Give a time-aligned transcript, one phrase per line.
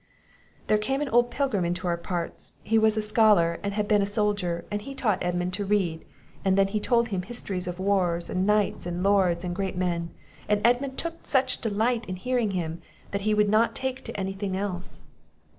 [0.65, 4.01] [']There came an old pilgrim into our parts; he was a scholar, and had been
[4.01, 6.03] a soldier, and he taught Edmund to read;
[6.43, 10.09] then he told him histories of wars, and knights, and lords, and great men;
[10.49, 14.33] and Edmund took such delight in hearing him, that he would not take to any
[14.33, 15.01] thing else.